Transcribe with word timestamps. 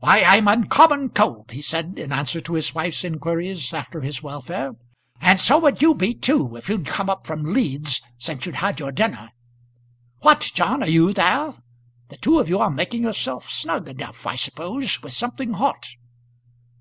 "Why, 0.00 0.24
I'm 0.24 0.48
uncommon 0.48 1.10
cold," 1.10 1.52
he 1.52 1.62
said 1.62 1.94
in 1.96 2.10
answer 2.10 2.40
to 2.40 2.54
his 2.54 2.74
wife's 2.74 3.04
inquiries 3.04 3.72
after 3.72 4.00
his 4.00 4.20
welfare. 4.20 4.72
"And 5.20 5.38
so 5.38 5.56
would 5.60 5.80
you 5.80 5.94
be 5.94 6.14
too, 6.14 6.56
if 6.56 6.68
you'd 6.68 6.84
come 6.84 7.08
up 7.08 7.28
from 7.28 7.52
Leeds 7.54 8.00
since 8.18 8.44
you'd 8.44 8.56
had 8.56 8.80
your 8.80 8.90
dinner. 8.90 9.30
What, 10.18 10.50
John, 10.52 10.82
are 10.82 10.88
you 10.90 11.12
there? 11.12 11.54
The 12.08 12.16
two 12.16 12.40
of 12.40 12.48
you 12.48 12.58
are 12.58 12.70
making 12.70 13.04
yourself 13.04 13.48
snug 13.50 13.86
enough, 13.86 14.26
I 14.26 14.34
suppose, 14.34 15.00
with 15.00 15.12
something 15.12 15.52
hot?" 15.52 15.90